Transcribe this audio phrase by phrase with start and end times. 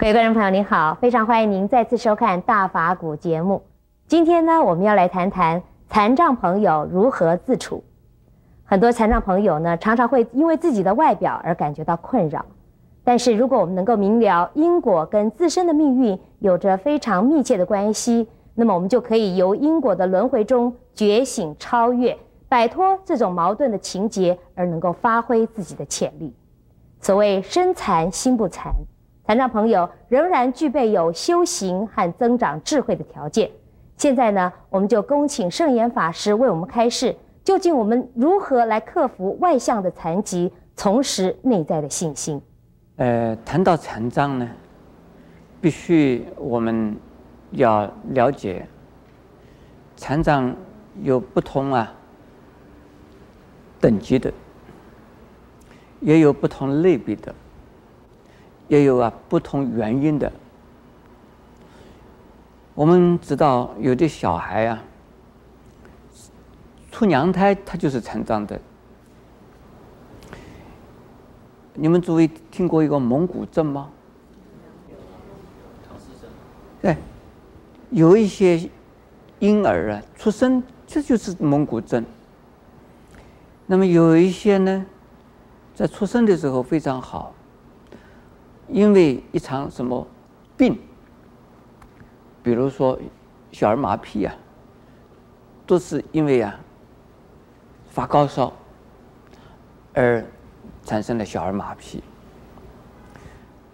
[0.00, 3.62] 各位观众朋友，您好，非常欢迎您再次收看大法古节目。
[4.06, 7.84] 今天呢，我们要来谈谈残障朋友如何自处。
[8.64, 12.42] 很多残障朋友呢，常常会因为自己的外表而感觉到困扰。
[13.04, 22.16] 但是，如果我们能够明了因果跟自身的命运有着非常密切的关系，那么我们就可以由因果的轮回中觉醒、超越，
[22.48, 26.34] 摆脱这种矛盾的情节，而能够发挥自己的潜力。
[27.02, 28.72] 所谓身残心不残。
[29.30, 33.48] 残障朋友仍然具备有修行和增长智慧的条件。
[33.96, 42.42] 现在呢，我们就恭请圣严法师为我们开示，究竟我们如何来克服外向的残疾，重拾内在的信心？
[42.96, 44.50] 呃，谈到残障呢，
[45.60, 46.96] 必须我们
[47.52, 48.66] 要了解，
[49.94, 50.52] 残障
[51.02, 51.94] 有不同啊
[53.80, 54.32] 等级的，
[56.00, 57.32] 也有不同类别的。
[58.70, 60.30] 也有啊，不同原因的。
[62.72, 64.82] 我们知道，有的小孩啊，
[66.92, 68.58] 出娘胎他就是残障的。
[71.74, 73.90] 你们诸位听过一个蒙古症吗？
[76.80, 76.96] 对，
[77.90, 78.70] 有一些
[79.40, 82.04] 婴儿啊，出生这就是蒙古症。
[83.66, 84.86] 那么有一些呢，
[85.74, 87.34] 在出生的时候非常好。
[88.72, 90.06] 因为一场什么
[90.56, 90.78] 病，
[92.42, 92.98] 比如说
[93.50, 94.34] 小儿麻痹啊，
[95.66, 96.58] 都是因为啊
[97.88, 98.52] 发高烧
[99.92, 100.24] 而
[100.84, 102.00] 产生了小儿麻痹。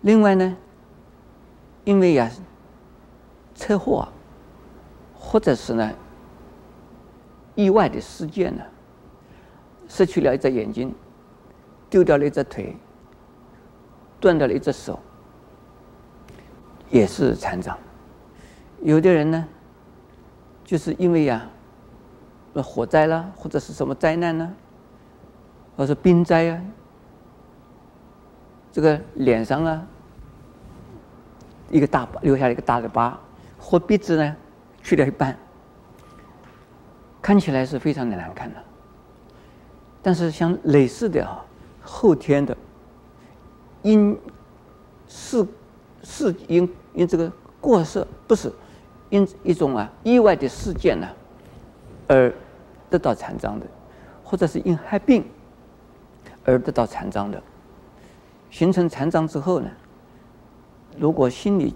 [0.00, 0.56] 另外呢，
[1.84, 2.30] 因为呀
[3.54, 4.08] 车祸啊，
[5.14, 5.92] 或者是呢
[7.54, 8.62] 意外的事件呢，
[9.86, 10.94] 失去了一只眼睛，
[11.90, 12.74] 丢掉了一只腿。
[14.20, 14.98] 断掉了一只手，
[16.90, 17.78] 也是残障。
[18.82, 19.48] 有的人呢，
[20.64, 21.46] 就是因为呀，
[22.54, 24.54] 火灾啦，或者是什么灾难呢，
[25.76, 26.60] 或者是冰灾啊，
[28.72, 29.86] 这个脸上啊，
[31.70, 33.18] 一个大疤，留下了一个大的疤，
[33.58, 34.36] 或鼻子呢，
[34.82, 35.36] 去掉一半，
[37.22, 38.56] 看起来是非常的难看的。
[40.02, 41.44] 但是像类似的啊，
[41.82, 42.56] 后天的。
[43.88, 44.18] 因
[45.08, 45.46] 是
[46.02, 48.52] 是因因这个过失，不是
[49.08, 51.08] 因一种啊意外的事件呢、
[52.06, 52.30] 而
[52.90, 53.64] 得到残障的，
[54.22, 55.24] 或者是因害病
[56.44, 57.42] 而得到残障的，
[58.50, 59.70] 形成残障之后呢，
[60.98, 61.74] 如果心里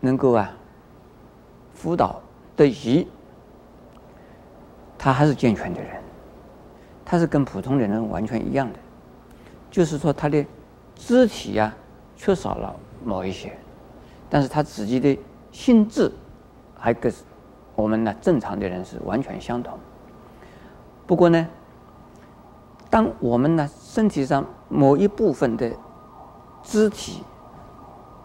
[0.00, 0.50] 能够啊
[1.74, 2.18] 辅导
[2.56, 3.06] 得宜，
[4.96, 6.02] 他还是健全的人，
[7.04, 8.78] 他是跟普通的人完全一样的，
[9.70, 10.42] 就是说他的。
[11.00, 11.74] 肢体呀、
[12.14, 13.58] 缺少了某一些，
[14.28, 15.18] 但是他自己的
[15.50, 16.12] 心智
[16.78, 17.12] 还跟
[17.74, 19.78] 我们呢正常的人是完全相同。
[21.06, 21.48] 不过呢，
[22.90, 25.72] 当我们呢身体上某一部分的
[26.62, 27.24] 肢体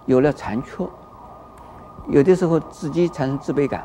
[0.05, 0.85] 有了残缺，
[2.09, 3.83] 有的时候自己产生自卑感，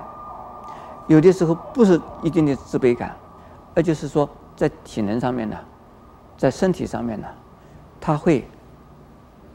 [1.06, 3.16] 有的时候不是一定的自卑感，
[3.74, 5.56] 而就是说在体能上面呢，
[6.36, 7.28] 在身体上面呢，
[8.00, 8.44] 他会。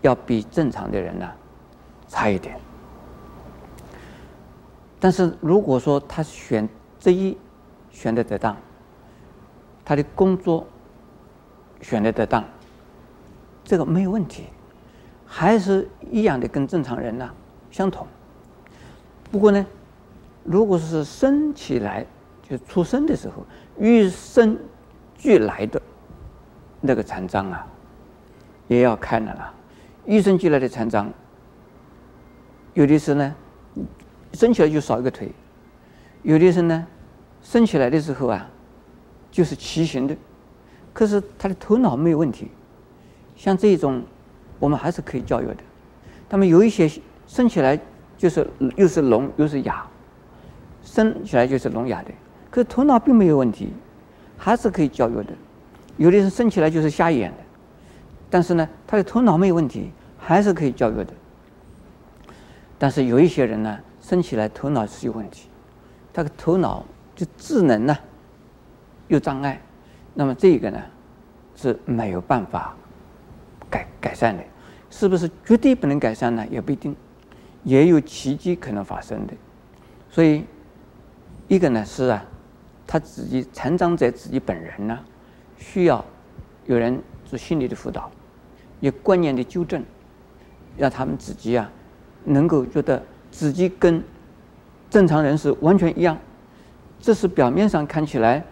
[0.06, 1.28] 要比正常的人呢
[2.08, 2.60] 差一点，
[5.00, 7.36] 但是如果说他选择一
[7.90, 8.56] 选的得当，
[9.84, 10.68] 他的工作
[11.82, 12.46] 选的得当，
[13.64, 14.46] 这个没有问题，
[15.26, 17.28] 还是一样的跟正常人呢
[17.72, 18.06] 相同。
[19.32, 19.66] 不过呢，
[20.44, 22.06] 如果是生起来
[22.48, 23.44] 就出生的时候
[23.80, 24.56] 与生
[25.16, 25.82] 俱来的
[26.80, 27.66] 那个残障啊，
[28.68, 29.52] 也要看了啦。
[30.06, 31.08] 与生俱来的残障，
[32.74, 33.36] 有的是呢，
[34.34, 35.28] 生起来就少一个腿；
[36.22, 36.86] 有的是呢，
[37.42, 38.48] 生起来的时候啊，
[39.32, 40.16] 就是畸形的，
[40.94, 42.50] 可是他的头脑没有问题。
[43.36, 44.04] 像这种，
[44.60, 45.58] 我们还是可以教育的。
[46.30, 46.90] 他们有一些
[47.28, 47.80] 生起来
[48.18, 49.86] 就是又是聋又是哑，
[50.84, 52.12] 生起来就是聋哑的，
[52.50, 53.74] 可是头脑并没有问题，
[54.38, 55.34] 还是可以教育的。
[55.98, 57.38] 有的是生起来就是瞎眼的。
[58.30, 61.14] 但是呢，他的头脑没有问题，还是可以教育的。
[62.78, 65.48] 但是有一些人呢，生起来头脑是有问题，
[66.14, 66.86] 他的头脑
[67.16, 67.98] 就智能呢
[69.08, 69.62] 有障碍，
[70.14, 70.82] 那么这个呢
[71.56, 72.76] 是没有办法
[73.70, 74.44] 改改善的。
[74.90, 76.46] 是不是绝对不能改善呢？
[76.50, 76.96] 也不一定，
[77.64, 79.34] 也有奇迹可能发生的。
[80.10, 80.46] 所以，
[81.50, 82.24] 一个呢是啊，
[82.88, 84.98] 他自己残障者自己本人呢，
[85.58, 86.06] 需要
[86.66, 88.10] 有人做心理的辅导。
[88.82, 89.84] 有观念的纠正，
[90.78, 91.72] 让他们自己啊，
[92.26, 93.02] 能够觉得
[93.32, 94.04] 自己跟
[94.90, 96.18] 正常人是完全一样。
[97.00, 98.44] 这是表面上看起来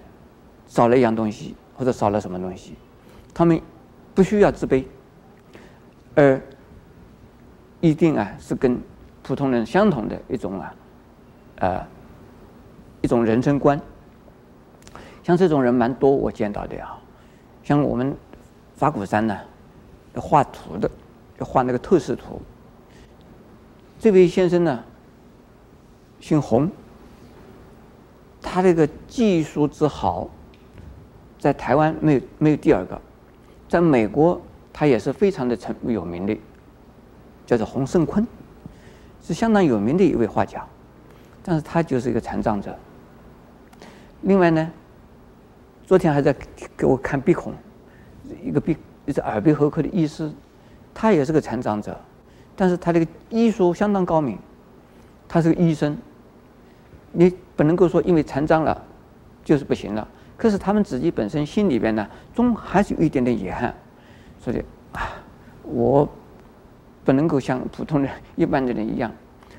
[0.65, 2.75] 少了一样东西，或者少了什么东西，
[3.33, 3.61] 他们
[4.15, 4.85] 不需要自卑，
[6.15, 6.41] 而
[7.81, 8.79] 一定啊是跟
[9.21, 10.75] 普通人相同的一种啊，
[11.57, 11.87] 呃，
[13.01, 13.79] 一种人生观。
[15.21, 16.99] 像这种人蛮多，我见到的啊。
[17.63, 18.15] 像我们
[18.75, 19.37] 法鼓山呢，
[20.15, 20.89] 画图的，
[21.39, 22.41] 要画那个透视图。
[23.99, 24.83] 这位先生呢，
[26.19, 26.69] 姓洪。
[28.45, 30.29] 他这个技术之好，
[31.39, 33.01] 在台湾没有没有第二个，
[33.69, 34.39] 在美国
[34.73, 36.37] 他也是非常的成有名的，
[37.45, 38.27] 叫做洪胜坤，
[39.21, 40.63] 是相当有名的一位画家，
[41.41, 42.77] 但是他就是一个残障者。
[44.23, 44.69] 另外呢，
[45.93, 46.35] 昨天还在
[46.75, 47.53] 给我看鼻孔，
[48.43, 48.75] 一个鼻
[49.05, 50.27] 一个耳鼻喉科的医师，
[50.91, 51.95] 他也是个残障者，
[52.55, 54.35] 但是他这个医术相当高明，
[55.29, 55.95] 他是个医生。
[57.11, 58.83] 你不能够说因为残障了，
[59.43, 60.07] 就是不行了。
[60.35, 63.71] 可是他们自己本身心里边呢，总还是有一点点遗憾，
[64.39, 64.57] 所以
[64.93, 65.13] 啊，
[65.61, 66.09] 我
[67.05, 69.11] 不能够像普通人一般的人一样。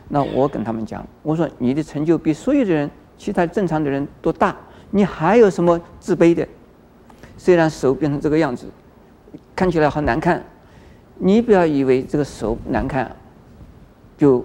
[0.09, 4.57] 那我跟他们讲，我说你的成就比所有的人，其他正常的人都大，
[4.97, 6.47] 你还有什么自卑的？
[7.37, 8.69] 虽然手变成这个样子，
[9.57, 10.41] 看起来好难看，
[11.19, 13.11] 你不要以为这个手难看，
[14.17, 14.45] 就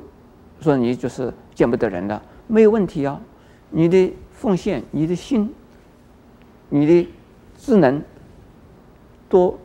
[0.60, 2.20] 说你就是见不得人了。
[2.48, 3.22] 没有问题啊，
[3.70, 5.54] 你的奉献、你的心、
[6.70, 7.08] 你的
[7.56, 8.02] 智能，
[9.30, 9.56] 都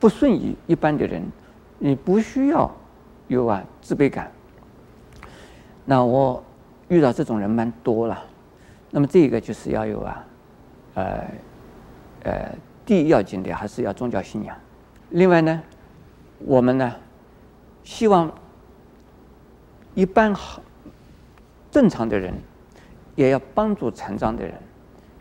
[0.00, 1.22] 不逊于一般的人，
[1.78, 2.68] 你不需要
[3.28, 4.32] 有啊自卑感。
[5.84, 6.42] 那我
[6.88, 8.24] 遇到这种人蛮多了，
[8.90, 10.24] 那么这个就是要有啊，
[10.94, 11.24] 呃，
[12.24, 12.54] 呃，
[12.86, 14.56] 第一要紧的还是要宗教信仰。
[15.10, 15.62] 另外呢，
[16.38, 16.94] 我们呢，
[17.84, 18.32] 希望
[19.94, 20.62] 一般好。
[21.70, 22.32] 正常的人
[23.14, 24.54] 也要帮助残障的人，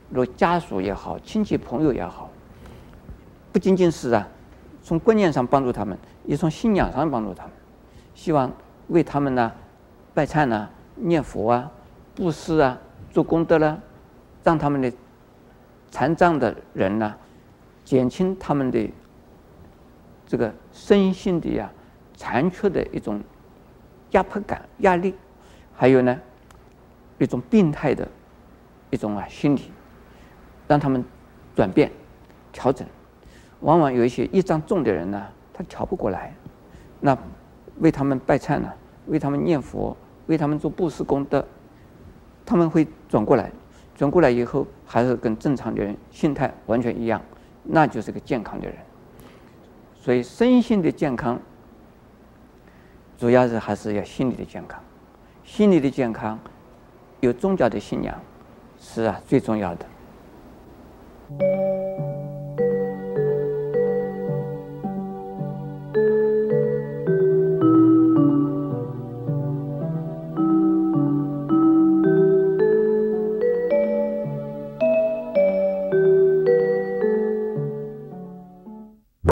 [0.09, 2.29] 如家属也好，亲戚朋友也好，
[3.51, 4.25] 不仅仅是啊，
[4.81, 7.51] 从观念上帮助他们，也从信仰上帮助他们。
[8.15, 8.49] 希望
[8.87, 9.51] 为他们呢，
[10.13, 11.69] 拜忏呢，念佛啊，
[12.15, 12.77] 布施啊，
[13.17, 13.81] 做功德了，
[14.43, 14.93] 让他们的
[15.89, 17.15] 残障的人呢，
[17.83, 18.87] 减轻他们的
[20.27, 21.67] 这个身心的呀
[22.15, 23.19] 残缺的一种
[24.11, 25.15] 压迫感、压力，
[25.75, 26.15] 还有呢。
[27.17, 28.07] 一种病态的
[28.91, 29.71] 一种啊心理，
[30.67, 31.03] 让他们
[31.55, 31.91] 转变、
[32.51, 32.87] 调整。
[33.61, 36.31] 往往有一些业障重的人呢，他调不过来。
[36.99, 37.17] 那
[37.79, 38.71] 为他们拜忏呢，
[39.07, 39.97] 为他们念佛，
[40.27, 41.43] 为他们做布施功德，
[42.47, 43.51] 他们会转过来。
[43.95, 47.19] 转过来以后，还是跟正常的人心态完全一样，
[47.63, 48.77] 那就是个健康的人。
[49.95, 51.39] 所以身心的健康，
[53.17, 54.79] 主要是还是要心理的健康，
[55.43, 56.39] 心理的健康。
[57.21, 58.15] 有宗教的信仰，
[58.79, 59.85] 是啊，最重要的。